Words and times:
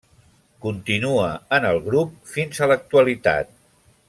Continua 0.65 1.27
en 1.59 1.69
el 1.73 1.79
grup 1.91 2.17
fins 2.35 2.65
a 2.67 2.71
l'actualitat. 2.73 3.55